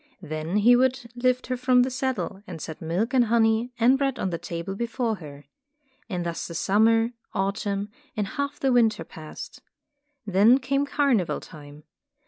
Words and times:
Then 0.23 0.57
he 0.57 0.75
would 0.75 1.11
lift 1.13 1.45
her 1.45 1.55
from 1.55 1.83
the 1.83 1.91
saddle, 1.91 2.41
and 2.47 2.59
set 2.59 2.81
milk 2.81 3.13
and 3.13 3.25
honey 3.25 3.71
and 3.79 3.99
bread 3.99 4.17
on 4.17 4.31
the 4.31 4.39
table 4.39 4.73
before 4.73 5.17
her. 5.17 5.45
And 6.09 6.25
thus 6.25 6.47
the 6.47 6.55
summer, 6.55 7.11
autumn, 7.33 7.89
and 8.17 8.25
half 8.29 8.59
the 8.59 8.73
winter 8.73 9.03
passed. 9.03 9.61
Then 10.25 10.57
came 10.57 10.87
carnival 10.87 11.39
time. 11.39 11.83